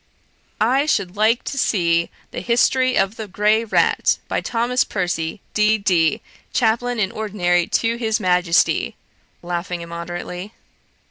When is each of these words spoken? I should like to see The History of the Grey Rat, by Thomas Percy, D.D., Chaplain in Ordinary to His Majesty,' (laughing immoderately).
I 0.59 0.87
should 0.87 1.15
like 1.15 1.43
to 1.43 1.59
see 1.59 2.09
The 2.31 2.39
History 2.41 2.97
of 2.97 3.17
the 3.17 3.27
Grey 3.27 3.63
Rat, 3.63 4.17
by 4.27 4.41
Thomas 4.41 4.83
Percy, 4.83 5.41
D.D., 5.53 6.23
Chaplain 6.51 6.97
in 6.99 7.11
Ordinary 7.11 7.67
to 7.67 7.97
His 7.97 8.19
Majesty,' 8.19 8.95
(laughing 9.43 9.81
immoderately). 9.81 10.53